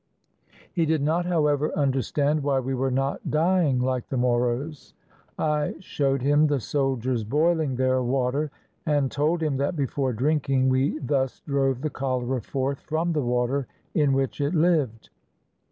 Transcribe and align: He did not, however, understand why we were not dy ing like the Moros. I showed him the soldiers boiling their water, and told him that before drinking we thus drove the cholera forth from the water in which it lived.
He 0.73 0.87
did 0.87 1.03
not, 1.03 1.27
however, 1.27 1.71
understand 1.75 2.41
why 2.41 2.59
we 2.59 2.73
were 2.73 2.89
not 2.89 3.29
dy 3.29 3.67
ing 3.69 3.81
like 3.81 4.09
the 4.09 4.17
Moros. 4.17 4.95
I 5.37 5.75
showed 5.79 6.23
him 6.23 6.47
the 6.47 6.59
soldiers 6.59 7.23
boiling 7.23 7.75
their 7.75 8.01
water, 8.01 8.49
and 8.83 9.11
told 9.11 9.43
him 9.43 9.57
that 9.57 9.75
before 9.75 10.11
drinking 10.11 10.69
we 10.69 10.97
thus 10.97 11.41
drove 11.41 11.81
the 11.81 11.91
cholera 11.91 12.41
forth 12.41 12.79
from 12.79 13.13
the 13.13 13.21
water 13.21 13.67
in 13.93 14.13
which 14.13 14.41
it 14.41 14.55
lived. 14.55 15.11